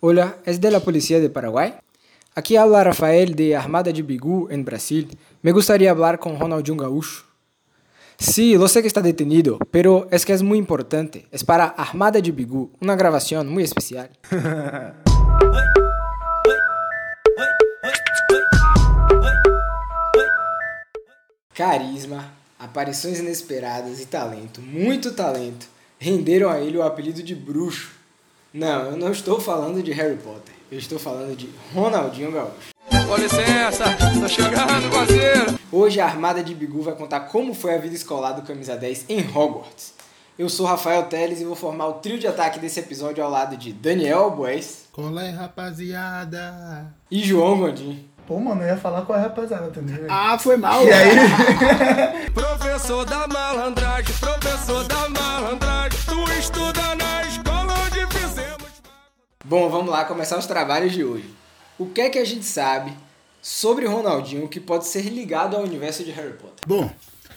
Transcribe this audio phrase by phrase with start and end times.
[0.00, 1.72] Hola, ¿es de la policía de Paraguay?
[2.34, 5.16] Aquí habla Rafael de Armada de Bigu, en Brasil.
[5.40, 7.24] Me gustaría hablar con Ronaldinho Gaúcho.
[8.18, 11.26] Sí, lo sé que está detenido, pero es que es muy importante.
[11.32, 14.10] Es para Armada de Bigu, una grabación muy especial.
[21.54, 25.66] Carisma, aparições inesperadas e talento, muito talento,
[25.98, 27.95] renderam a ele o apelido de bruxo.
[28.56, 32.70] Não, eu não estou falando de Harry Potter, eu estou falando de Ronaldinho Gaúcho.
[33.06, 33.84] Com licença,
[34.18, 35.58] tô chegando, parceiro.
[35.70, 39.10] Hoje a Armada de Bigu vai contar como foi a vida escolar do Camisa 10
[39.10, 39.92] em Hogwarts.
[40.38, 43.58] Eu sou Rafael Teles e vou formar o trio de ataque desse episódio ao lado
[43.58, 46.86] de Daniel Albués Cola aí, rapaziada.
[47.10, 48.08] e João Gondim.
[48.26, 50.06] Pô, mano, eu ia falar com a rapaziada também, velho.
[50.08, 50.82] Ah, foi mal.
[50.82, 52.30] E aí?
[52.32, 56.00] Professor da malandragem, professor da malandragem.
[56.06, 57.45] Tu estuda na escola.
[59.48, 61.32] Bom, vamos lá começar os trabalhos de hoje.
[61.78, 62.92] O que é que a gente sabe
[63.40, 66.66] sobre Ronaldinho que pode ser ligado ao universo de Harry Potter?
[66.66, 66.90] Bom,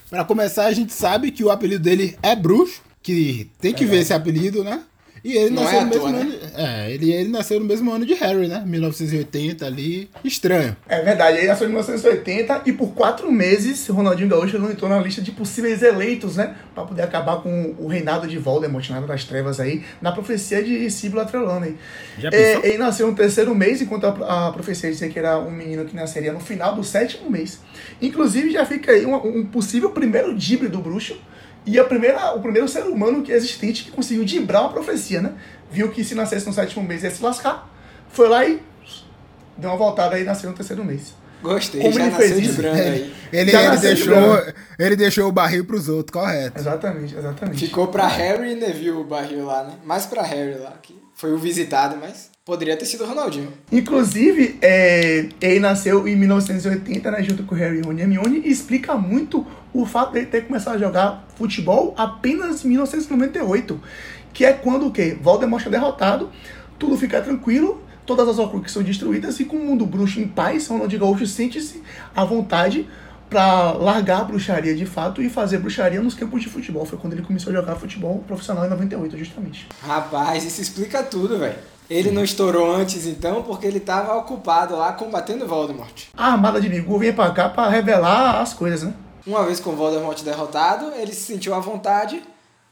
[0.09, 3.99] pra começar, a gente sabe que o apelido dele é bruxo, que tem que ver
[3.99, 4.81] esse apelido, né?
[5.23, 6.19] E ele Não nasceu é no mesmo toa, né?
[6.21, 6.33] ano.
[6.55, 8.63] É, ele, ele nasceu no mesmo ano de Harry, né?
[8.65, 10.09] 1980 ali.
[10.23, 10.75] Estranho.
[10.87, 14.99] É verdade, ele nasceu em 1980 e por quatro meses Ronaldinho Gaúcho não entrou na
[14.99, 16.55] lista de possíveis eleitos, né?
[16.73, 20.89] Pra poder acabar com o reinado de Voldemort, nada das trevas aí, na profecia de
[20.89, 21.75] Sibila Trelawney.
[22.17, 25.51] Já É, ele nasceu no terceiro mês, enquanto a, a profecia dizia que era um
[25.51, 27.59] menino que nasceria no final do sétimo mês.
[28.01, 31.17] Inclusive, já fica aí um, um possível primeiro dibre do bruxo
[31.65, 35.33] e a primeira, o primeiro ser humano que existente que conseguiu dibrar uma profecia, né?
[35.71, 37.69] Viu que se nascesse no sétimo mês ia se lascar,
[38.11, 38.59] foi lá e
[39.57, 41.13] deu uma voltada aí e nasceu no terceiro mês.
[41.41, 42.57] Gostei, Como já ele nasceu fez de isso?
[42.61, 43.13] branco Ele, aí.
[43.31, 44.53] ele, ele de deixou, branco.
[44.77, 46.59] ele deixou o barril pros outros, correto.
[46.59, 47.65] Exatamente, exatamente.
[47.65, 49.73] Ficou pra Harry e Neville o barril lá, né?
[49.85, 53.53] Mais pra Harry lá, que foi o visitado, mas poderia ter sido o Ronaldinho.
[53.71, 58.95] Inclusive, é, ele nasceu em 1980, né, junto com o Harry Rony Hermione, e explica
[58.95, 63.79] muito o fato dele ter começado a jogar futebol apenas em 1998,
[64.33, 65.17] que é quando o quê?
[65.21, 66.29] Voldemort é derrotado,
[66.77, 70.67] tudo fica tranquilo, todas as Horcruxes são destruídas, e com o mundo bruxo em paz,
[70.67, 71.83] Ronaldinho Gaúcho sente-se
[72.15, 72.87] à vontade
[73.29, 76.83] para largar a bruxaria de fato e fazer bruxaria nos campos de futebol.
[76.85, 79.67] Foi quando ele começou a jogar futebol profissional em 98, justamente.
[79.85, 81.55] Rapaz, isso explica tudo, velho.
[81.89, 86.05] Ele não estourou antes, então, porque ele tava ocupado lá combatendo Voldemort.
[86.15, 88.93] A armada de Bigu vem pra cá pra revelar as coisas, né?
[89.25, 92.21] Uma vez com Voldemort derrotado, ele se sentiu à vontade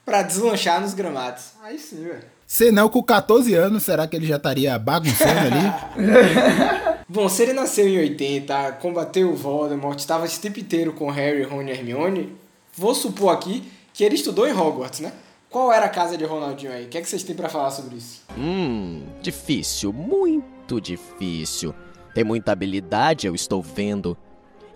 [0.06, 1.52] pra deslanchar nos gramados.
[1.63, 2.24] Aí sim, velho.
[2.46, 6.97] Se não, com 14 anos, será que ele já estaria bagunçando ali?
[7.09, 11.44] Bom, se ele nasceu em 80, combateu o Voldemort, estava esse tempo inteiro com Harry,
[11.44, 12.36] Ron e Hermione,
[12.74, 15.12] vou supor aqui que ele estudou em Hogwarts, né?
[15.50, 16.86] Qual era a casa de Ronaldinho aí?
[16.86, 18.22] O que, é que vocês têm pra falar sobre isso?
[18.38, 21.74] Hum, difícil, muito difícil.
[22.13, 24.18] Tem muita habilidade, eu estou vendo.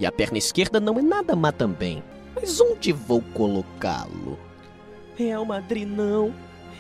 [0.02, 2.02] E a perna esquerda não é nada má também.
[2.36, 4.40] Mas onde vou colocá-lo?
[5.16, 6.34] Real Madrid não.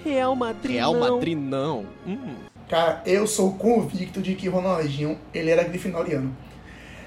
[0.03, 0.99] Real Madrid Real não.
[0.99, 1.85] Madrid não.
[2.07, 2.33] Hum.
[2.67, 6.35] Cara, eu sou convicto de que Ronaldinho, ele era grifinoriano.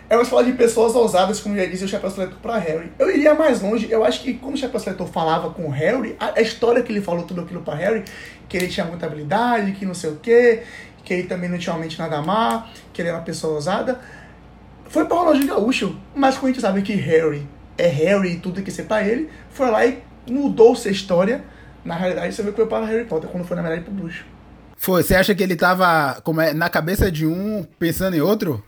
[0.09, 2.93] É uma escola de pessoas ousadas, como já disse o Chapéu Seletor pra Harry.
[2.97, 6.15] Eu iria mais longe, eu acho que quando o Chapéu Seletor falava com o Harry,
[6.21, 8.05] a, a história que ele falou tudo aquilo pra Harry,
[8.49, 10.63] que ele tinha muita habilidade, que não sei o quê,
[11.05, 14.01] que ele também não tinha uma mente nada má, que ele era uma pessoa ousada,
[14.94, 15.97] foi pra Ronaldinho Gaúcho.
[16.15, 17.47] Mas como a gente sabe que Harry
[17.77, 19.99] é Harry e tudo que ser pra ele, foi lá e
[20.31, 21.44] mudou-se a história.
[21.84, 24.25] Na realidade, você vê que foi para Harry Potter, quando foi na verdade pro bruxo.
[24.77, 28.62] Foi, você acha que ele tava como é, na cabeça de um, pensando em outro?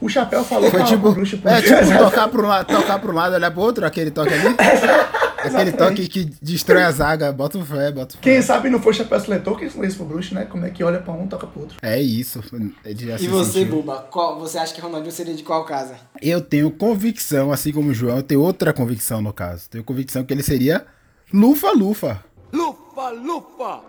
[0.00, 1.38] O Chapéu falou Foi pra- tipo, pro bruxo.
[1.38, 4.10] pro é, tipo tocar para um lado, tocar para um lado, olhar pro outro, aquele
[4.10, 4.54] toque ali.
[5.46, 8.22] aquele toque que destrói a zaga, bota o fé, bota o fé.
[8.22, 10.44] Quem sabe não foi Chapéu Seletor que ensinou isso pro bruxo, né?
[10.44, 11.76] Como é que olha pra um, toca pro outro.
[11.82, 12.42] É isso.
[12.84, 13.76] Ele já E se você, sentiu.
[13.76, 15.96] Buba, qual, você acha que Ronaldinho seria de qual casa?
[16.20, 19.68] Eu tenho convicção, assim como o João, eu tenho outra convicção no caso.
[19.68, 20.86] Tenho convicção que ele seria
[21.32, 22.24] Lufa-Lufa.
[22.52, 23.80] Lufa, lufa.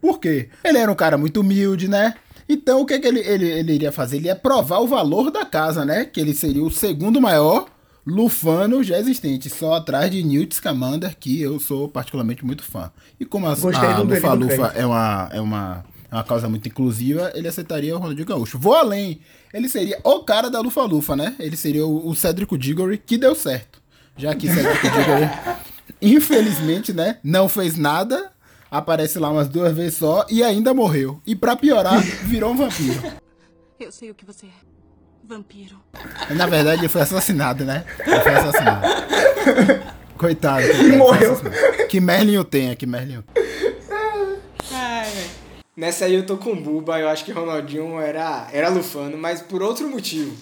[0.00, 0.48] Por quê?
[0.64, 2.14] Ele era um cara muito humilde, né?
[2.48, 4.16] Então o que, que ele, ele, ele iria fazer?
[4.16, 6.04] Ele ia provar o valor da casa, né?
[6.04, 7.66] Que ele seria o segundo maior
[8.06, 12.90] lufano já existente, só atrás de Newt Scamander, que eu sou particularmente muito fã.
[13.18, 14.78] E como a, Gostei a Lufa-Lufa crédito.
[14.78, 18.58] é uma, é, uma, é uma causa muito inclusiva, ele aceitaria o Ronaldinho Gaúcho.
[18.58, 19.20] Vou além,
[19.52, 21.34] ele seria o cara da Lufa-Lufa, né?
[21.38, 23.80] Ele seria o, o Cedric Diggory, que deu certo.
[24.16, 25.30] Já que Cedric Diggory,
[26.00, 28.32] infelizmente, né, não fez nada,
[28.70, 31.20] aparece lá umas duas vezes só e ainda morreu.
[31.26, 33.00] E pra piorar, virou um vampiro.
[33.78, 34.69] Eu sei o que você é.
[35.30, 35.76] Vampiro.
[36.30, 37.84] Na verdade, ele foi assassinado, né?
[38.04, 38.82] Ele foi assassinado.
[40.18, 40.66] Coitado.
[40.66, 41.32] coitado, morreu.
[41.34, 41.86] assassinado.
[41.86, 43.22] Que Merlin o tenha, que Merlin
[44.72, 45.06] Ai.
[45.76, 49.40] Nessa aí eu tô com o Buba, eu acho que Ronaldinho era, era lufano, mas
[49.40, 50.34] por outro motivo.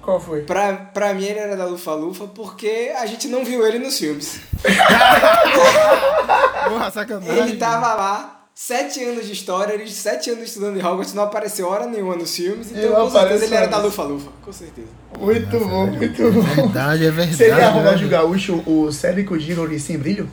[0.00, 0.44] Qual foi?
[0.44, 3.98] Pra, pra mim ele era da Lufa Lufa porque a gente não viu ele nos
[3.98, 4.40] filmes.
[6.68, 7.38] Porra, sacanagem.
[7.38, 11.66] Ele tava lá, sete anos de história, ele sete anos estudando em Hogwarts, não apareceu
[11.66, 13.88] hora nenhuma nos filmes, então Ele com certeza ele era da nisso.
[13.88, 14.86] Lufa Lufa, com certeza.
[15.18, 16.42] Muito bom, muito bom.
[16.42, 17.36] Verdade, é verdade.
[17.36, 18.16] Seria Ronaldinho né?
[18.16, 20.30] Gaúcho o Cédrico Gigori sem brilho?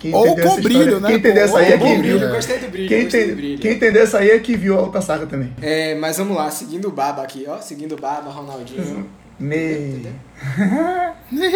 [0.00, 1.08] Quem Ou entendeu com brilho, né?
[1.08, 2.28] Quem entendeu essa aí é Ou com que brilho, viu.
[2.28, 2.32] é.
[2.34, 3.58] Gostei do brilho, Quem, gostei do brilho.
[3.60, 5.52] quem entendeu essa aí é que viu a outra saga também.
[5.62, 9.08] É, mas vamos lá, seguindo o Baba aqui, ó, seguindo o Baba, Ronaldinho.
[9.38, 10.08] Me...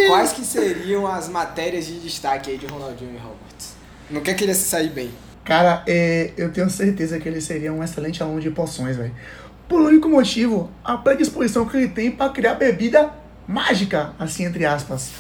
[0.07, 3.75] Quais que seriam as matérias de destaque aí de Ronaldinho em Hogwarts?
[4.09, 5.11] Não quer que ele se sair bem.
[5.49, 9.15] Cara, é, eu tenho certeza que ele seria um excelente aluno de poções, velho.
[9.67, 13.11] Por único motivo, a predisposição que ele tem pra criar bebida
[13.47, 15.11] mágica, assim, entre aspas.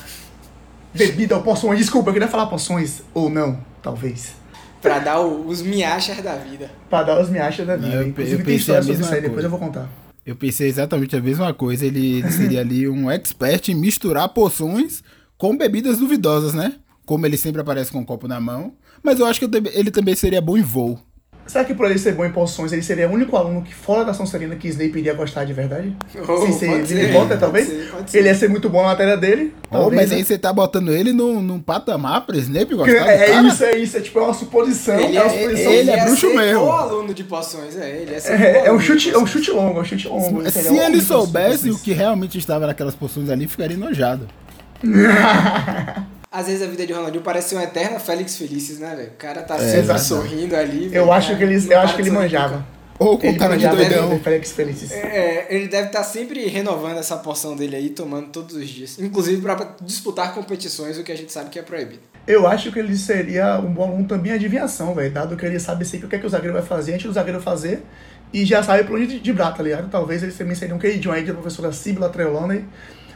[0.94, 4.34] Bebida ou poções, desculpa, eu queria falar poções, ou não, talvez.
[4.82, 6.70] Pra dar o- os miachas da vida.
[6.90, 7.88] Pra dar os miachas da vida.
[7.88, 9.46] Não, eu- Inclusive eu tem pensei a história sobre mesma isso aí, depois coisa.
[9.46, 9.88] eu vou contar.
[10.26, 11.86] Eu pensei exatamente a mesma coisa.
[11.86, 15.02] Ele, ele seria ali um expert em misturar poções
[15.38, 16.74] com bebidas duvidosas, né?
[17.06, 18.74] Como ele sempre aparece com um copo na mão.
[19.02, 20.98] Mas eu acho que ele também seria bom em voo.
[21.46, 24.04] Será que por ele ser bom em poções, ele seria o único aluno que fora
[24.04, 25.96] da Sonserina que Snape iria gostar de verdade?
[26.28, 27.66] Oh, Sem ser pode Billy ser, Potter, pode talvez?
[27.68, 28.18] ser, pode ser.
[28.18, 29.54] Ele ia ser muito bom na matéria dele.
[29.70, 30.16] Oh, talvez, mas né?
[30.16, 33.48] aí você tá botando ele num, num patamar pra Snape gostar do É cara?
[33.48, 33.96] isso, é isso.
[33.96, 35.00] É tipo é uma suposição.
[35.00, 35.72] Ele é uma é, suposição.
[35.72, 36.64] ele é bruxo mesmo.
[36.64, 39.78] o aluno de poções, é, ele É, o é um chute, é um chute longo,
[39.78, 40.42] é um chute longo.
[40.42, 44.28] Ele Se o ele das soubesse o que realmente estava naquelas poções ali, ficaria enojado.
[46.30, 49.08] Às vezes a vida de Ronaldinho parece uma eterna Félix Felices, né, velho?
[49.08, 50.84] O cara tá É, sempre sorrindo ali.
[50.86, 52.56] Eu velho, acho cara, que ele, eu para acho que ele manjava.
[52.56, 52.78] nunca.
[52.98, 54.18] Ou com Ele cara de doidão.
[54.18, 54.90] Félix Felices.
[54.90, 58.98] É, ele deve estar sempre renovando essa porção dele aí, tomando todos os dias.
[58.98, 62.00] Inclusive pra disputar competições, o que a gente sabe que é proibido.
[62.26, 65.12] Eu acho que ele seria um bom aluno também adivinhação, velho.
[65.12, 67.12] Dado que ele sabe sempre o que, é que o zagueiro vai fazer antes do
[67.12, 67.82] zagueiro fazer.
[68.32, 69.88] E já sabe por onde de tá ligado?
[69.88, 72.64] Talvez ele também seria um queridinho aí da professora Sibila Trelawney.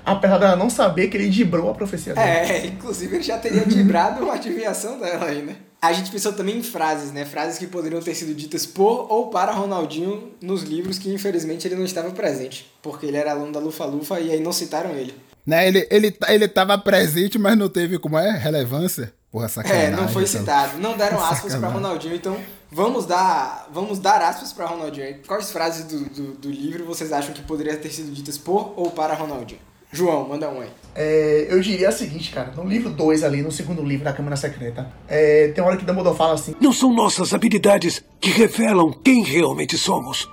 [0.04, 2.26] Apesar dela não saber que ele dibrou a profecia dele.
[2.26, 5.56] É, inclusive ele já teria dibrado uma adivinhação dela aí, né?
[5.80, 7.24] A gente pensou também em frases, né?
[7.24, 11.74] Frases que poderiam ter sido ditas por ou para Ronaldinho nos livros que infelizmente ele
[11.74, 12.72] não estava presente.
[12.80, 15.14] Porque ele era aluno da Lufa Lufa e aí não citaram ele.
[15.44, 19.12] Né, ele, ele, ele tava presente, mas não teve, como é, relevância.
[19.28, 19.86] Porra, sacanagem.
[19.86, 20.40] É, não foi então.
[20.40, 20.78] citado.
[20.78, 21.68] Não deram aspas para.
[21.68, 22.38] Ronaldinho, então
[22.70, 25.06] vamos dar, vamos dar aspas para Ronaldinho.
[25.06, 25.14] aí.
[25.26, 28.90] Quais frases do, do, do livro vocês acham que poderiam ter sido ditas por ou
[28.90, 29.60] para Ronaldinho?
[29.94, 30.70] João, manda um aí.
[30.94, 32.50] É, eu diria o seguinte, cara.
[32.56, 35.84] No livro 2 ali, no segundo livro da Câmara Secreta, é, tem uma hora que
[35.84, 36.54] Dumbledore fala assim...
[36.58, 40.26] Não são nossas habilidades que revelam quem realmente somos.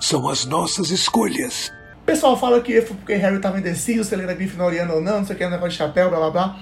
[0.00, 1.70] São as nossas escolhas.
[2.02, 5.18] O pessoal fala que foi porque Harry tava indeciso se ele era grifinoriano ou não,
[5.18, 6.60] não sei o que, negócio de chapéu, blá blá blá.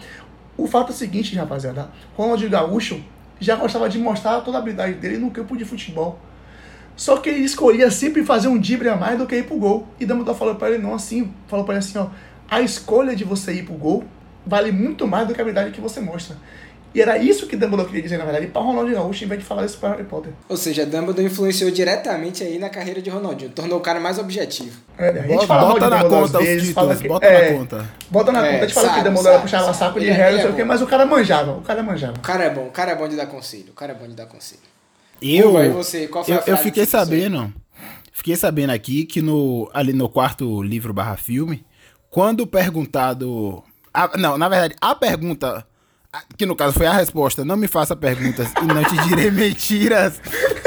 [0.57, 1.91] O fato é o seguinte, rapaziada.
[2.15, 3.03] Ronaldinho Gaúcho
[3.41, 6.19] já gostava de mostrar toda a habilidade dele no campo de futebol.
[6.95, 9.89] Só que ele escolhia sempre fazer um drible a mais do que ir pro gol.
[9.99, 12.09] E Dumbledore falou pra ele não assim, falou pra ele assim, ó,
[12.53, 14.05] a escolha de você ir pro gol
[14.47, 16.37] vale muito mais do que a habilidade que você mostra.
[16.95, 19.47] E era isso que Dumbledore queria dizer, na verdade, pra Ronaldinho Gaúcho, em vez de
[19.47, 20.31] falar isso pra Harry Potter.
[20.47, 24.79] Ou seja, Dumbledore influenciou diretamente aí na carreira de Ronaldinho, tornou o cara mais objetivo.
[24.99, 27.09] É, a gente Bota- fala bota na Dumbledore conta às os vezes, títulos, fala que-
[27.09, 27.91] bota é, na conta.
[28.11, 29.79] Bota na É, conta, a gente fala sabe, que Dumbledore sabe, puxava sabe.
[29.79, 31.83] saco de é- Harry, não sei é o quê, mas o cara manjava, o cara
[31.83, 32.13] manjava.
[32.19, 34.07] O cara é bom, o cara é bom de dar conselho, o cara é bom
[34.07, 34.61] de dar conselho.
[35.23, 37.51] Eu, Pô, e você, qual foi a eu, eu fiquei sabendo,
[38.13, 41.65] fiquei sabendo aqui que no, ali no quarto livro barra filme,
[42.13, 45.67] quando perguntado, a- não, na verdade, a pergunta,
[46.37, 50.21] que no caso foi a resposta, não me faça perguntas e não te direi mentiras,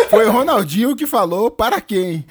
[0.10, 2.25] foi o Ronaldinho que falou para quem?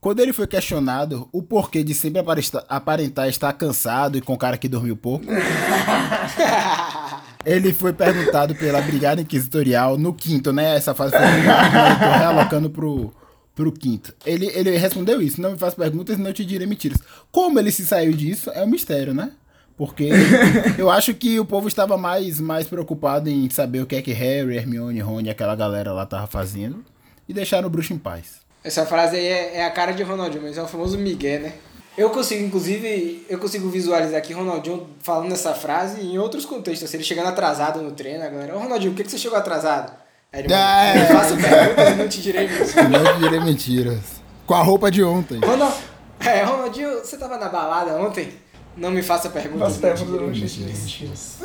[0.00, 2.22] Quando ele foi questionado o porquê de sempre
[2.68, 5.26] aparentar estar cansado e com cara que dormiu pouco,
[7.44, 10.76] ele foi perguntado pela Brigada Inquisitorial no quinto, né?
[10.76, 11.20] Essa fase foi
[12.18, 13.12] realocando pro,
[13.60, 14.14] pro quinto.
[14.24, 16.98] Ele, ele respondeu isso: não me faça perguntas e não te direi mentiras.
[17.30, 19.32] Como ele se saiu disso é um mistério, né?
[19.76, 20.08] Porque
[20.78, 24.12] eu acho que o povo estava mais, mais preocupado em saber o que é que
[24.12, 26.82] Harry, Hermione, Rony e aquela galera lá tava fazendo
[27.28, 28.40] e deixaram o bruxo em paz.
[28.64, 31.52] Essa frase aí é, é a cara de Ronaldinho, mas é o famoso Miguel, né?
[31.96, 36.88] Eu consigo, inclusive, eu consigo visualizar aqui Ronaldinho falando essa frase em outros contextos.
[36.88, 39.36] Assim, ele chegando atrasado no treino, a galera, ô Ronaldinho, por que, que você chegou
[39.36, 39.92] atrasado?
[40.32, 41.02] Ah, é.
[41.02, 42.76] eu faço perguntas e não te direi isso.
[42.76, 44.20] Não te direi mentiras.
[44.46, 45.40] Com a roupa de ontem.
[45.40, 45.74] Ronald...
[46.20, 48.32] É, Ronaldinho, você tava na balada ontem?
[48.76, 49.80] Não me faça perguntas.
[49.80, 50.78] Não te direi mentiras.
[50.80, 51.36] mentiras.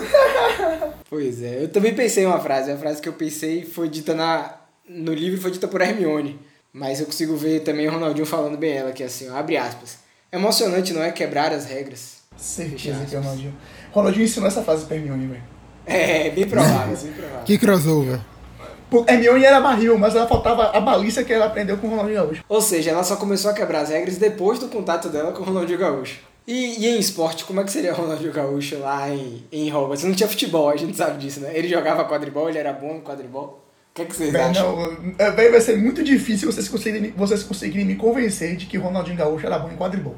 [1.10, 2.72] Pois é, eu também pensei em uma frase.
[2.72, 4.54] A frase que eu pensei foi dita na,
[4.88, 6.40] no livro foi dita por Hermione.
[6.72, 9.56] Mas eu consigo ver também o Ronaldinho falando bem ela, que é assim, ó, abre
[9.56, 9.98] aspas.
[10.32, 11.10] Emocionante, não é?
[11.12, 12.18] Quebrar as regras.
[12.36, 13.56] Certeza que é o Ronaldinho.
[13.94, 15.44] Ronaldinho ensinou essa frase pra Hermione, velho.
[15.86, 17.44] É, bem provável, bem provável.
[17.46, 18.20] Que crossover.
[19.08, 22.44] Hermione era barril, mas ela faltava a balícia que ela aprendeu com o Ronaldinho Gaúcho.
[22.48, 25.46] Ou seja, ela só começou a quebrar as regras depois do contato dela com o
[25.46, 26.20] Ronaldinho Gaúcho.
[26.48, 30.04] E, e em esporte, como é que seria o Ronaldinho Gaúcho lá em, em Hogwarts?
[30.04, 31.52] Não tinha futebol, a gente sabe disso, né?
[31.54, 33.62] Ele jogava quadribol, ele era bom no quadribol.
[33.92, 34.76] O que, é que vocês Bem, acham?
[34.76, 38.78] não, é, bem, vai ser muito difícil vocês conseguirem, vocês conseguirem me convencer de que
[38.78, 40.16] o Ronaldinho Gaúcho era bom em quadribol.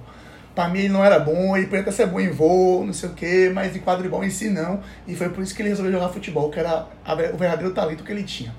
[0.58, 3.10] Pra mim ele não era bom, ele podia até ser bom em voo, não sei
[3.10, 4.80] o que, mas em quadribol em si não.
[5.08, 6.88] E foi por isso que ele resolveu jogar futebol, que era
[7.32, 8.52] o verdadeiro talento que ele tinha.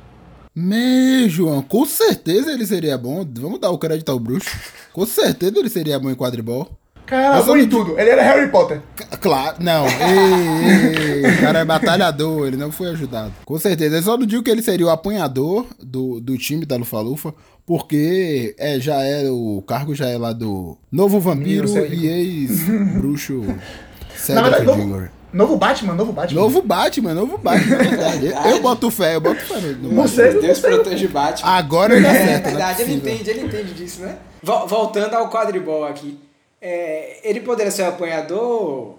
[0.55, 3.26] Me, João, com certeza ele seria bom.
[3.40, 4.49] Vamos dar o crédito ao bruxo.
[4.93, 6.71] Com certeza ele seria bom em quadribol.
[7.09, 7.99] Cara, Mas não tudo.
[7.99, 8.81] Ele era Harry Potter.
[8.97, 9.87] C- Claro, não.
[9.87, 13.33] Ei, ei, o cara é batalhador, ele não foi ajudado.
[13.45, 13.97] Com certeza.
[13.97, 17.35] Eu só não digo que ele seria o apanhador do, do time da Lufa-Lufa,
[17.67, 23.55] porque é, já é o cargo já é lá do novo vampiro e ex-bruxo Na
[24.17, 25.00] Cedric verdade, Diggory.
[25.03, 26.41] novo, novo Batman, novo Batman.
[26.41, 28.27] Novo Batman, novo Batman, é verdade.
[28.27, 30.41] Eu, eu boto fé, eu boto fé no, no Você- Batman.
[30.43, 31.49] Deus protege Batman.
[31.50, 34.17] Agora ele É acerta, verdade, é ele entende, ele entende disso, né?
[34.43, 36.19] Vol- Voltando ao quadribol aqui.
[36.61, 38.97] É, ele poderia ser o apanhador,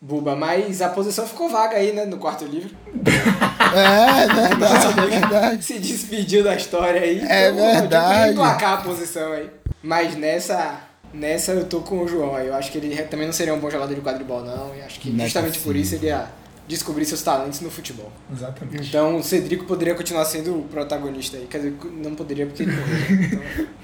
[0.00, 2.70] Buba, mas a posição ficou vaga aí, né, no quarto livro.
[3.74, 5.64] É, verdade, é verdade.
[5.64, 7.18] Se despediu da história aí.
[7.18, 8.32] É então, podia verdade.
[8.32, 9.50] emplacar a posição aí.
[9.82, 10.80] Mas nessa,
[11.12, 12.46] nessa eu tô com o João aí.
[12.46, 14.72] Eu acho que ele também não seria um bom jogador de quadribol, não.
[14.76, 16.28] E acho que Não é justamente por isso ele ia
[16.68, 18.12] descobrir seus talentos no futebol.
[18.32, 18.88] Exatamente.
[18.88, 21.46] Então o Cedrico poderia continuar sendo o protagonista aí.
[21.46, 23.42] Quer dizer, não poderia porque ele morreu.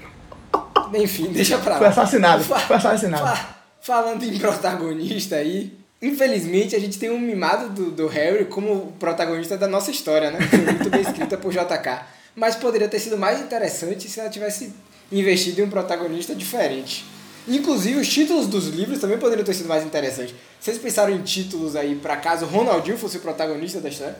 [0.93, 1.77] Enfim, deixa pra lá.
[1.79, 3.23] Foi assassinado, Fa- foi assassinado.
[3.23, 8.93] fa- falando em protagonista aí, infelizmente a gente tem um mimado do, do Harry como
[8.99, 10.39] protagonista da nossa história, né?
[10.39, 12.01] Que Foi muito bem escrita por JK.
[12.35, 14.71] Mas poderia ter sido mais interessante se ela tivesse
[15.11, 17.03] investido em um protagonista diferente.
[17.47, 20.33] Inclusive, os títulos dos livros também poderiam ter sido mais interessantes.
[20.59, 24.15] Vocês pensaram em títulos aí pra caso Ronaldinho fosse o protagonista da história?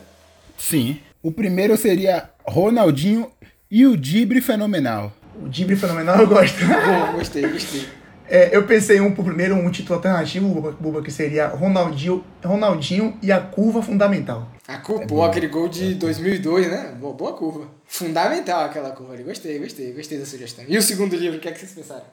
[0.58, 1.00] Sim.
[1.24, 3.32] O primeiro seria Ronaldinho
[3.70, 5.14] e o Dibre Fenomenal.
[5.42, 6.58] O Dibre fenomenal eu gosto.
[6.66, 7.88] Bom, gostei, gostei.
[8.30, 13.30] É, eu pensei um pro primeiro, um título alternativo, Buba, que seria Ronaldinho, Ronaldinho e
[13.30, 14.48] a curva fundamental.
[14.68, 16.94] A curva, pô, aquele gol de 2002, né?
[16.98, 17.66] Boa, boa curva.
[17.86, 19.24] Fundamental aquela curva ali.
[19.24, 20.64] Gostei, gostei, gostei da sugestão.
[20.66, 22.06] E o segundo livro, o que é que vocês pensaram?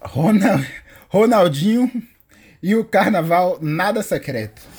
[0.00, 0.66] Ronald,
[1.10, 1.90] Ronaldinho
[2.62, 4.62] e o Carnaval Nada Secreto.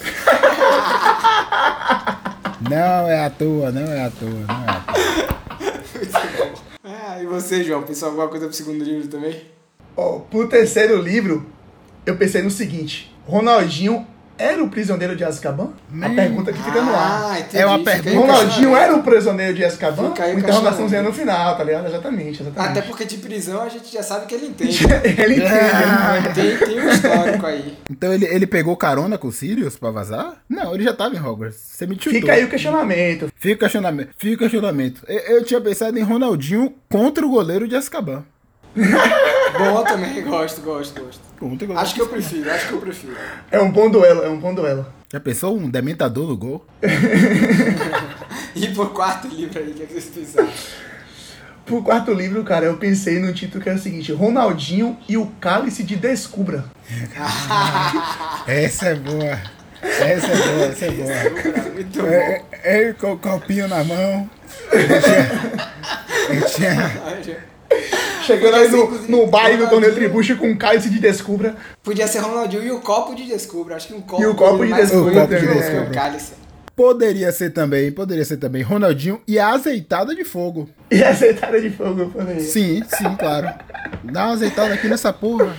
[2.68, 5.49] Não é à toa, não é à toa, não é à toa.
[6.92, 7.84] Ah, e você, João?
[7.84, 9.40] Pensou alguma coisa pro segundo livro também?
[9.96, 11.46] Ó, pro terceiro livro,
[12.04, 14.08] eu pensei no seguinte: Ronaldinho
[14.40, 15.74] era o prisioneiro de Azkaban?
[16.02, 17.32] A pergunta que fica no ar.
[17.32, 17.58] Ah, entendi.
[17.58, 18.18] É uma pergunta.
[18.18, 20.14] Ronaldinho era o prisioneiro de Azkaban?
[20.14, 21.88] Uma interrogaçãozinha no final, tá ligado?
[21.88, 22.72] Exatamente, exatamente.
[22.72, 24.80] Até porque de prisão a gente já sabe que ele entende.
[25.20, 26.34] Ele entende.
[26.34, 27.78] tem, tem um histórico aí.
[27.90, 30.36] Então ele, ele pegou carona com o Sirius pra vazar?
[30.48, 31.60] Não, ele já tava em Hogwarts.
[31.60, 32.14] Você me chutou.
[32.14, 33.30] Fica aí o questionamento.
[33.36, 34.10] Fica o questionamento.
[34.18, 35.02] Fica o questionamento.
[35.08, 38.24] Eu, eu tinha pensado em Ronaldinho contra o goleiro de Azkaban.
[39.58, 41.29] Bom também, gosto, gosto, gosto.
[41.40, 43.16] Contra o goleiro Acho que eu prefiro, acho que eu prefiro.
[43.50, 44.86] É um bom duelo, é um bom duelo.
[45.12, 46.66] Já pensou um dementador no gol?
[48.56, 50.50] E por quarto livro aí, o que, é que vocês pensaram?
[51.66, 55.28] Pro quarto livro, cara, eu pensei no título que era o seguinte: Ronaldinho e o
[55.40, 56.66] cálice de Descubra.
[58.48, 59.40] Essa é boa.
[59.82, 61.72] Essa é boa, essa é boa.
[61.74, 62.08] Muito bom.
[62.08, 64.30] É, é, Ele com o copinho na mão.
[64.74, 66.92] Ele tinha.
[67.12, 67.49] Ele tinha
[68.24, 69.94] Chegando aí no, no baile do torneio.
[69.94, 71.56] Tribucho com um cálice de Descubra.
[71.84, 73.76] Podia ser Ronaldinho e o copo de descubra.
[73.76, 75.40] Acho que um copo, E o copo de descubra bonito também.
[75.40, 75.90] que o Descubra.
[75.90, 76.34] cálice.
[76.76, 80.70] Poderia ser também, poderia ser também Ronaldinho e a azeitada de fogo.
[80.90, 82.40] E aceitada de fogo, falei.
[82.40, 83.50] Sim, sim, claro.
[84.04, 85.54] Dá uma azeitada aqui nessa porra.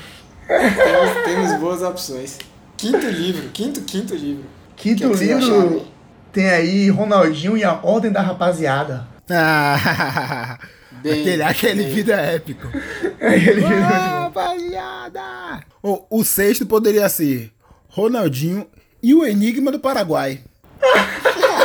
[0.46, 2.38] Temos, temos boas opções.
[2.76, 4.44] Quinto livro, quinto, quinto livro.
[4.76, 5.86] Quinto O que é que livro
[6.32, 9.06] tem aí Ronaldinho e a Ordem da Rapaziada.
[9.28, 10.58] Ah,
[11.02, 11.94] Bem, aquele, aquele bem.
[11.94, 12.66] vídeo é épico.
[13.20, 15.60] Ele Ah, Rapaziada!
[15.82, 17.52] O, o sexto poderia ser
[17.88, 18.66] Ronaldinho
[19.02, 20.40] e o Enigma do Paraguai.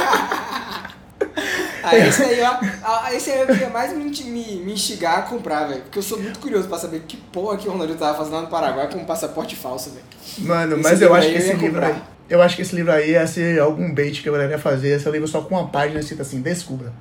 [1.88, 3.10] Ah, esse aí, ó.
[3.12, 5.82] Esse aí eu queria mais me, me, me instigar a comprar, velho.
[5.84, 8.42] Porque eu sou muito curioso pra saber que porra que o Ronaldinho tava fazendo lá
[8.42, 10.04] no Paraguai com um passaporte falso, velho.
[10.40, 11.88] Mano, Esse mas eu acho que eu esse ia livro comprar.
[11.90, 12.02] aí.
[12.28, 14.96] Eu acho que esse livro aí ia ser algum bait que galera ia fazer.
[14.96, 16.92] Esse livro só com uma página escrita assim, descubra.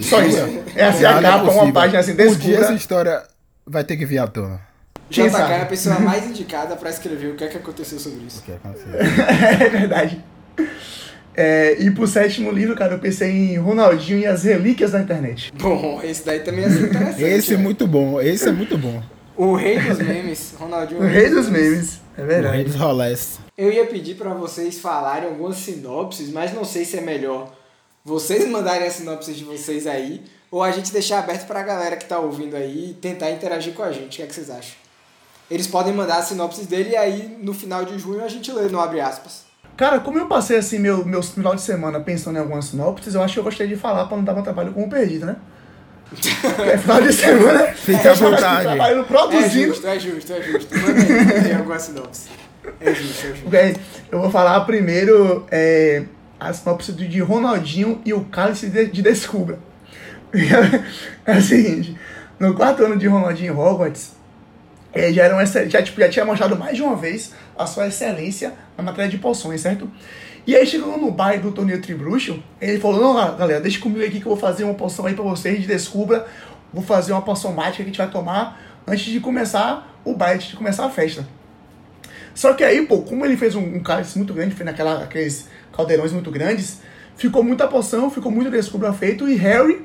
[0.00, 0.38] Só isso.
[0.74, 3.22] É assim a Nada capa, uma página assim, Um dia essa história
[3.66, 4.60] vai ter que vir à tona.
[5.10, 5.52] Quem JK sabe?
[5.52, 8.40] é a pessoa mais indicada pra escrever o que é que aconteceu sobre isso.
[8.40, 8.88] O que aconteceu?
[8.98, 10.24] é verdade.
[11.36, 15.52] É, e pro sétimo livro, cara, eu pensei em Ronaldinho e as relíquias da internet.
[15.58, 17.22] Bom, esse daí também ser interessante.
[17.22, 17.60] Esse é velho.
[17.64, 19.02] muito bom, esse é muito bom.
[19.36, 21.00] O rei dos memes, Ronaldinho.
[21.00, 22.00] O rei dos memes.
[22.16, 22.64] É O rei verdade.
[22.64, 23.40] dos rolés.
[23.58, 27.52] Eu ia pedir pra vocês falarem algumas sinopses, mas não sei se é melhor
[28.04, 32.04] vocês mandarem a sinopse de vocês aí, ou a gente deixar aberto pra galera que
[32.04, 34.14] tá ouvindo aí tentar interagir com a gente.
[34.14, 34.74] O que, é que vocês acham?
[35.50, 38.68] Eles podem mandar a sinopse dele e aí no final de junho a gente lê
[38.68, 39.44] no abre aspas.
[39.76, 43.22] Cara, como eu passei assim meu, meu final de semana pensando em algumas sinopses, eu
[43.22, 45.36] acho que eu gostaria de falar pra não dar trabalho como perdido, né?
[46.72, 47.66] é final de semana.
[47.74, 48.62] Fica à eu tava vontade.
[48.64, 49.66] Trabalhando, É produzindo.
[49.68, 50.78] justo, é justo, é justo.
[50.78, 52.28] Manda aí, tem alguma sinopse.
[52.80, 53.48] É justo, é justo.
[53.48, 53.74] Bem,
[54.12, 56.04] eu vou falar primeiro é,
[56.38, 59.58] a sinopse de Ronaldinho e o cálice de, de Descubra.
[61.26, 61.96] É o seguinte,
[62.38, 64.12] no quarto ano de Ronaldinho Hogwarts,
[64.92, 67.88] é, já, era um já, tipo, já tinha mostrado mais de uma vez a sua
[67.88, 69.90] excelência na matéria de poções, certo?
[70.46, 74.20] E aí chegando no baile do torneio Tribruxo, ele falou, não, galera, deixa comigo aqui
[74.20, 76.26] que eu vou fazer uma poção aí pra vocês de Descubra,
[76.72, 80.36] vou fazer uma poção mágica que a gente vai tomar antes de começar o baile,
[80.36, 81.26] antes de começar a festa.
[82.34, 85.48] Só que aí, pô, como ele fez um, um cálice muito grande, fez naquela, aqueles
[85.72, 86.80] caldeirões muito grandes,
[87.16, 89.82] ficou muita poção, ficou muito descubra feito, e Harry,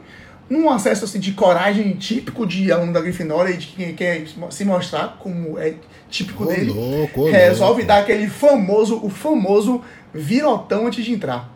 [0.49, 4.65] num acesso assim, de coragem típico de aluno da Grifinória e de quem quer se
[4.65, 5.75] mostrar como é
[6.09, 7.87] típico Ô, dele, louco, resolve louco.
[7.87, 11.53] dar aquele famoso, o famoso virotão antes de entrar.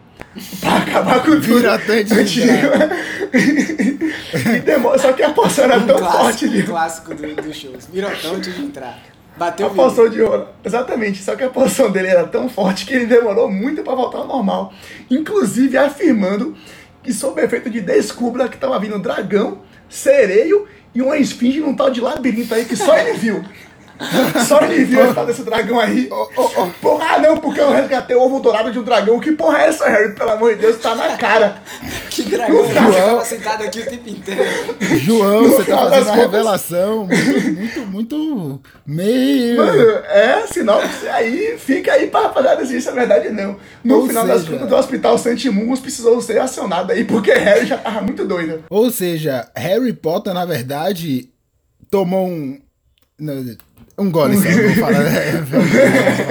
[0.60, 1.42] Pra acabar com tudo.
[1.42, 2.42] Virotão antes de
[4.56, 7.36] E demora- Só que a poção era Um tão forte clássico, de um clássico do,
[7.42, 7.88] dos shows.
[7.92, 9.00] Mirotão antes de entrar.
[9.36, 10.48] Bateu A o de ouro.
[10.64, 11.24] Exatamente.
[11.24, 14.28] Só que a poção dele era tão forte que ele demorou muito pra voltar ao
[14.28, 14.74] normal.
[15.10, 16.56] Inclusive afirmando
[17.02, 19.60] que sob efeito de descubra que tava vindo um dragão,
[19.90, 23.44] sereio e uma esfinge num tal de labirinto aí que só ele viu.
[24.48, 26.10] Só ele viu a desse dragão aí.
[26.82, 29.20] Porra, ah, não, porque eu resgatei o ovo dourado de um dragão.
[29.20, 30.14] Que porra é essa, Harry?
[30.14, 31.62] Pelo amor de Deus, tá na cara.
[32.14, 32.86] Que dragão, João.
[32.90, 34.44] eu tava sentado aqui o tempo inteiro.
[35.00, 39.58] João, No você tá fazendo das uma contas- revelação muito, muito, muito meio.
[39.58, 43.58] Mano, é sinopse aí, fica aí pra rapaziada se isso é verdade ou não.
[43.84, 47.66] No Ou final das seja- contas, o Hospital Santimungus precisou ser acionado aí, porque Harry
[47.66, 48.64] já tava muito doido.
[48.70, 51.32] Ou seja, Harry Potter, na verdade,
[51.90, 52.60] tomou um.
[53.20, 53.44] não,
[53.98, 55.02] Um gole só, não vou falar.
[55.06, 55.62] É, não vou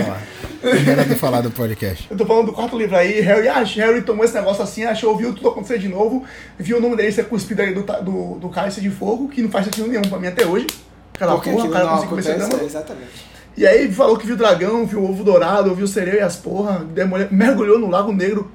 [0.05, 0.23] falar.
[0.63, 2.07] Melhor não falar do podcast.
[2.09, 5.17] Eu tô falando do quarto livro aí, Harry, ah, Harry tomou esse negócio assim, achou,
[5.17, 6.25] viu tudo acontecer de novo,
[6.57, 9.51] viu o nome dele ser cuspido aí do, do, do cálice de fogo, que não
[9.51, 10.67] faz sentido nenhum pra mim até hoje.
[11.15, 13.33] Aquela Porque porra, o cara não conseguiu vencer é, Exatamente.
[13.57, 16.21] E aí falou que viu o dragão, viu o ovo dourado, viu o sereio e
[16.21, 18.51] as porra, demolha- mergulhou no Lago Negro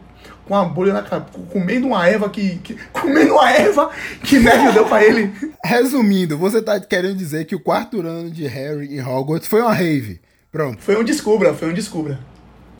[0.48, 3.92] com a bolha na cara, comendo uma erva que, que comendo uma erva
[4.24, 5.34] que Merlin deu pra ele.
[5.64, 9.74] Resumindo, você tá querendo dizer que o quarto ano de Harry em Hogwarts foi uma
[9.74, 10.22] rave.
[10.52, 10.82] Pronto.
[10.82, 12.20] Foi um descubra, foi um descubra.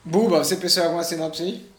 [0.04, 1.70] Buba, você pensou em alguma sinopse aí?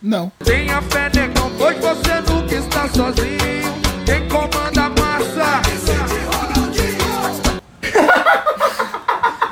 [0.00, 0.30] Não.
[0.44, 3.66] Tenha fé, negão, pois você nunca está sozinho.
[4.04, 5.62] Quem comanda a massa?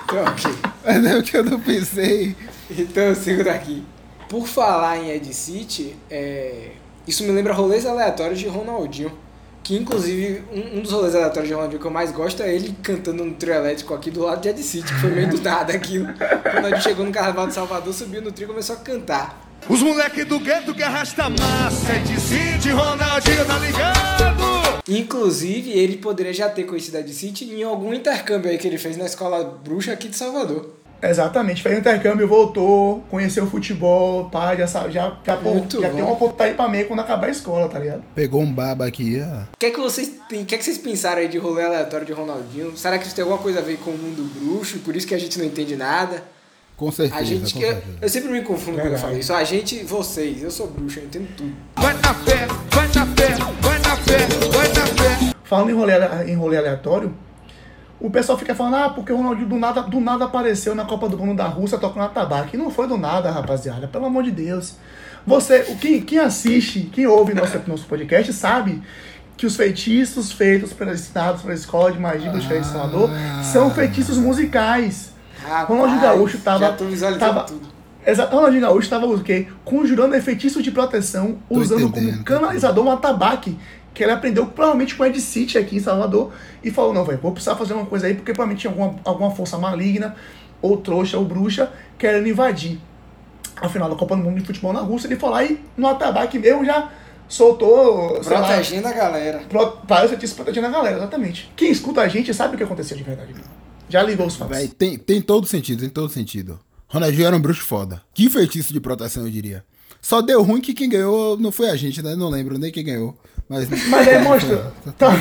[0.05, 0.53] Então, ok.
[0.85, 2.37] Mas é o que eu não pensei.
[2.71, 3.85] Então, segura aqui.
[4.29, 6.71] Por falar em Ed City, é,
[7.07, 9.13] isso me lembra rolês aleatórios de Ronaldinho.
[9.63, 12.77] Que, inclusive, um, um dos rolês aleatórios de Ronaldinho que eu mais gosto é ele
[12.83, 15.73] cantando no trio elétrico aqui do lado de Ed City, que foi meio do nada
[15.73, 16.07] aquilo.
[16.55, 19.43] Ronaldinho chegou no Carnaval de Salvador, subiu no trio e começou a cantar.
[19.67, 21.99] Os moleque do gueto que arrasta massa.
[22.01, 24.83] De Cid, Ronaldinho, tá ligado?
[24.87, 28.99] Inclusive, ele poderia já ter conhecido Ed City em algum intercâmbio aí que ele fez
[28.99, 30.69] na escola bruxa aqui de Salvador.
[31.05, 35.89] Exatamente, fez intercâmbio, voltou, conheceu o futebol, pá, já sabe, já, já, pô, Muito já
[35.89, 35.95] bom.
[35.95, 38.03] tem uma oportunidade aí pra meio quando acabar a escola, tá ligado?
[38.15, 39.43] Pegou um baba aqui, ó.
[39.43, 42.13] O que é que vocês, que é que vocês pensaram aí de rolê aleatório de
[42.13, 42.77] Ronaldinho?
[42.77, 44.79] Será que isso tem alguma coisa a ver com o mundo bruxo?
[44.79, 46.23] Por isso que a gente não entende nada?
[46.77, 47.21] Com certeza.
[47.21, 47.65] A gente com que.
[47.65, 47.99] Eu, certeza.
[48.01, 49.33] eu sempre me confundo quando eu falo isso.
[49.33, 51.55] A gente, vocês, eu sou bruxo, eu entendo tudo.
[51.77, 53.29] Vai na fé, vai na fé,
[53.61, 54.19] vai na fé,
[54.53, 55.35] vai na fé.
[55.45, 55.93] Falando em rolê,
[56.27, 57.15] em rolê aleatório,
[58.01, 61.09] o pessoal fica falando, ah, porque o Ronaldinho do nada, do nada apareceu na Copa
[61.09, 62.57] do Mundo da Rússia tocando atabaque.
[62.57, 64.77] E não foi do nada, rapaziada, pelo amor de Deus.
[65.27, 68.83] Você, o quem, quem assiste, quem ouve nosso, nosso podcast, sabe
[69.37, 73.11] que os feitiços feitos pelos ensinados pela Escola de Magia do de Salvador
[73.43, 75.13] são feitiços musicais.
[75.43, 76.61] Rapaz, Ronaldinho Gaúcho tava.
[76.61, 77.69] já tô visualizando tava, tudo.
[78.07, 79.49] Exato, Ronaldinho Gaúcho estava o quê?
[79.65, 83.59] Conjurando feitiços de proteção, Tô usando entendendo, como canalizador um atabaque,
[83.95, 87.19] que ele aprendeu provavelmente com o Ed City aqui em Salvador, e falou, não, velho,
[87.23, 90.17] vou precisar fazer uma coisa aí, porque provavelmente tinha alguma, alguma força maligna,
[90.61, 92.79] ou trouxa, ou bruxa, querendo invadir.
[93.57, 96.39] Afinal, da Copa do Mundo de Futebol na Rússia, ele foi lá e no atabaque
[96.39, 96.91] mesmo já
[97.29, 99.43] soltou, lá, Protegendo a galera.
[99.49, 101.51] pro- vários feitiços protegendo a galera, exatamente.
[101.57, 103.35] Quem escuta a gente sabe o que aconteceu de verdade.
[103.89, 104.37] Já ligou os.
[104.37, 106.59] Véi, tem, tem todo sentido, tem todo sentido.
[106.89, 108.03] Ronaldinho era um bruxo foda.
[108.15, 109.65] Que feitiço de proteção, eu diria.
[110.01, 112.15] Só deu ruim que quem ganhou não foi a gente, né?
[112.15, 113.17] Não lembro nem quem ganhou.
[113.49, 114.73] Mas, Mas aí mostra.
[114.99, 115.13] Tá-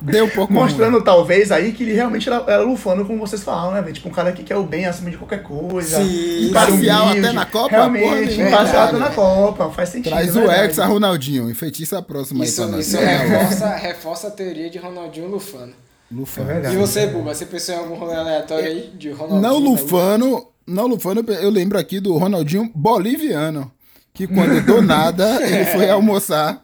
[0.00, 0.62] Deu um pouco ruim.
[0.62, 3.94] Mostrando, talvez, aí que ele realmente era, era lufano, como vocês falaram, né, velho?
[3.94, 5.96] Tipo, um cara que quer o bem acima de qualquer coisa.
[5.96, 6.48] Sim.
[6.48, 7.70] Imparcial até na Copa?
[7.70, 9.10] Realmente, imparcial até na.
[9.10, 9.70] Copa.
[9.70, 10.12] Faz sentido.
[10.12, 10.50] Traz é o.
[10.50, 11.48] Hexa, Ronaldinho.
[11.48, 12.86] Enfeitiça a próxima Isso, aí pra nós.
[12.86, 15.72] isso reforça, reforça a teoria de Ronaldinho Lufano.
[16.12, 16.50] Lufano.
[16.50, 16.74] É verdade.
[16.74, 19.40] E você, Buba, você pensou em algum rolê aleatório aí de Ronaldinho?
[19.40, 23.72] Não da Lufano, não Lufano, eu lembro aqui do Ronaldinho boliviano,
[24.12, 26.60] que quando do nada ele foi almoçar.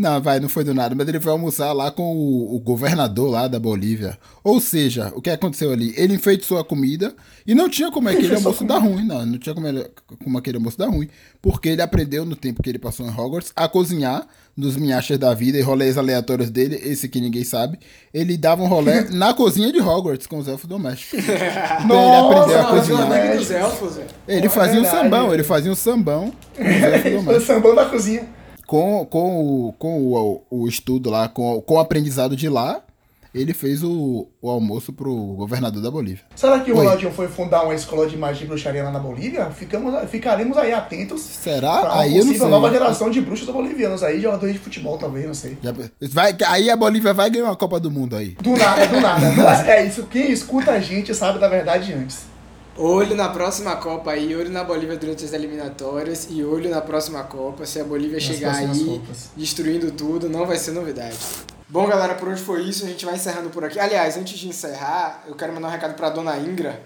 [0.00, 3.30] Não, vai, não foi do nada, mas ele foi almoçar lá com o, o governador
[3.30, 4.16] lá da Bolívia.
[4.42, 5.92] Ou seja, o que aconteceu ali?
[5.94, 7.14] Ele enfeitiçou a comida
[7.46, 9.86] e não tinha como aquele almoço dar ruim, não, não tinha como, ele-
[10.24, 11.06] como aquele almoço dar ruim,
[11.42, 15.34] porque ele aprendeu no tempo que ele passou em Hogwarts a cozinhar nos minhachas da
[15.34, 17.78] vida e rolês aleatórios dele, esse que ninguém sabe.
[18.12, 21.18] Ele dava um rolê na cozinha de Hogwarts com os elfos domésticos.
[21.22, 21.28] Então
[22.08, 23.12] ele aprendeu a cozinhar.
[23.50, 23.98] elfos.
[24.26, 25.02] Ele É fazia um verdade.
[25.04, 26.32] sambão, ele fazia um sambão
[27.36, 28.39] o sambão da cozinha.
[28.70, 32.80] Com, com, o, com o, o estudo lá, com, com o aprendizado de lá,
[33.34, 36.22] ele fez o, o almoço pro governador da Bolívia.
[36.36, 36.84] Será que o Oi.
[36.84, 39.50] Ronaldinho foi fundar uma escola de magia e bruxaria lá na Bolívia?
[39.50, 41.20] Ficamos, ficaremos aí atentos.
[41.20, 41.98] Será?
[41.98, 42.46] Aí eu não sei.
[42.46, 45.58] nova geração de bruxos bolivianos aí, jogadores de futebol talvez, não sei.
[46.02, 48.36] Vai, aí a Bolívia vai ganhar uma Copa do Mundo aí.
[48.40, 49.32] Do nada, do nada.
[49.32, 52.29] Mas é isso, quem escuta a gente sabe da verdade antes.
[52.76, 57.22] Olho na próxima Copa aí, olho na Bolívia durante as eliminatórias e olho na próxima
[57.24, 57.66] Copa.
[57.66, 59.30] Se a Bolívia Nas chegar aí Copas.
[59.36, 61.16] destruindo tudo, não vai ser novidade.
[61.68, 62.84] Bom, galera, por hoje foi isso.
[62.84, 63.78] A gente vai encerrando por aqui.
[63.78, 66.80] Aliás, antes de encerrar, eu quero mandar um recado pra dona Ingra.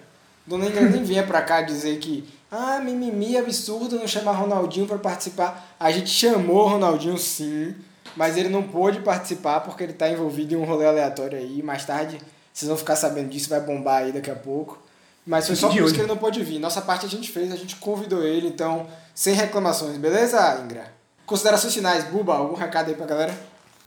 [0.47, 4.99] Dona Ingra nem venha pra cá dizer que ah, mimimi, absurdo não chamar Ronaldinho pra
[4.99, 5.75] participar.
[5.79, 7.75] A gente chamou o Ronaldinho sim,
[8.17, 11.63] mas ele não pôde participar porque ele tá envolvido em um rolê aleatório aí.
[11.63, 12.21] Mais tarde
[12.53, 14.84] vocês vão ficar sabendo disso, vai bombar aí daqui a pouco.
[15.27, 16.59] Mas foi só por isso que ele não pôde vir.
[16.59, 20.93] Nossa parte a gente fez, a gente convidou ele, então, sem reclamações, beleza, Ingra?
[21.25, 23.35] Considerações finais, Buba, algum recado aí pra galera?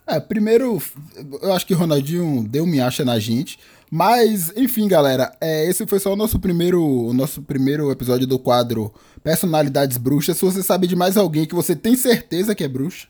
[0.08, 0.82] É, primeiro,
[1.42, 3.60] eu acho que o Ronaldinho deu me acha na gente.
[3.92, 8.40] Mas, enfim, galera, é, esse foi só o nosso primeiro, o nosso primeiro episódio do
[8.40, 10.38] quadro Personalidades Bruxas.
[10.38, 13.08] Se você sabe de mais alguém que você tem certeza que é bruxa,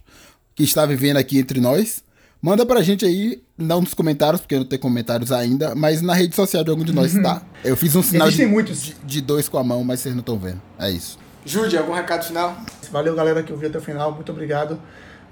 [0.56, 2.04] que está vivendo aqui entre nós,
[2.48, 6.34] manda pra gente aí, não nos comentários, porque não tem comentários ainda, mas na rede
[6.34, 7.42] social de algum de nós, tá?
[7.64, 10.40] Eu fiz um sinal de, de, de dois com a mão, mas vocês não estão
[10.40, 10.62] vendo.
[10.80, 11.20] É isso.
[11.46, 12.56] Jude, algum recado final?
[12.90, 14.14] Valeu, galera, que ouviu até o final.
[14.14, 14.80] Muito obrigado.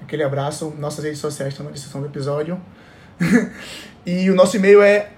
[0.01, 0.73] Aquele abraço.
[0.77, 2.59] Nossas redes sociais estão na descrição do episódio.
[4.05, 5.11] e o nosso e-mail é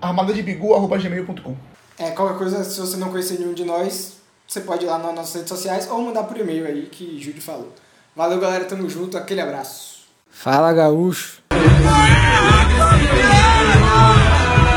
[0.00, 1.56] armadadebigu.gmail.com
[1.98, 5.14] É, qualquer coisa, se você não conhecer nenhum de nós, você pode ir lá nas
[5.14, 7.72] nossas redes sociais ou mandar por e-mail aí que Jude falou.
[8.14, 10.00] Valeu, galera, tamo junto, aquele abraço.
[10.30, 11.39] Fala, gaúcho.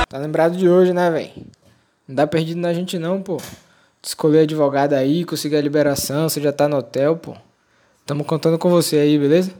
[0.10, 1.32] Tá lembrado de hoje, né, velho?
[2.08, 3.38] Não dá perdido na gente não, pô.
[4.02, 7.36] Escolher advogado aí, conseguir a liberação, você já tá no hotel, pô.
[8.06, 9.52] Tamo contando com você aí, beleza?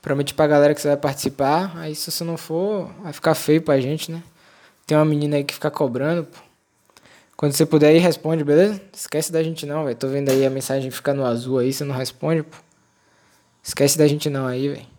[0.00, 1.76] Promete pra galera que você vai participar.
[1.76, 4.22] Aí se você não for, vai ficar feio pra gente, né?
[4.86, 6.38] Tem uma menina aí que fica cobrando, pô.
[7.36, 8.80] Quando você puder aí, responde, beleza?
[8.92, 9.96] Esquece da gente não, velho.
[9.96, 12.56] Tô vendo aí a mensagem ficar no azul aí, você não responde, pô.
[13.62, 14.91] Esquece da gente não aí, velho.